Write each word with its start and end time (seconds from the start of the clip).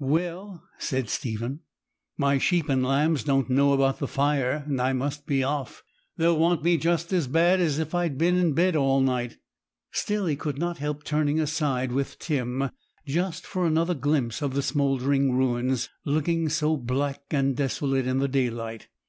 'Well,' 0.00 0.64
said 0.78 1.08
Stephen, 1.08 1.60
'my 2.18 2.38
sheep 2.38 2.68
and 2.68 2.82
lambs 2.82 3.22
don't 3.22 3.48
know 3.48 3.72
about 3.72 4.00
the 4.00 4.08
fire, 4.08 4.64
and 4.66 4.80
I 4.80 4.92
must 4.92 5.28
be 5.28 5.44
off. 5.44 5.84
They'll 6.16 6.36
want 6.36 6.64
me 6.64 6.76
just 6.76 7.12
as 7.12 7.28
bad 7.28 7.60
as 7.60 7.78
if 7.78 7.94
I'd 7.94 8.18
been 8.18 8.36
in 8.36 8.52
bed 8.52 8.74
all 8.74 9.00
night.' 9.00 9.36
Still 9.92 10.26
he 10.26 10.34
could 10.34 10.58
not 10.58 10.78
help 10.78 11.04
turning 11.04 11.38
aside 11.38 11.92
with 11.92 12.18
Tim 12.18 12.68
just 13.06 13.46
for 13.46 13.64
another 13.64 13.94
glimpse 13.94 14.42
of 14.42 14.54
the 14.54 14.60
smouldering 14.62 15.36
ruins, 15.38 15.88
looking 16.04 16.48
so 16.48 16.76
black 16.76 17.22
and 17.30 17.54
desolate 17.54 18.08
in 18.08 18.18
the 18.18 18.26
daylight. 18.26 18.88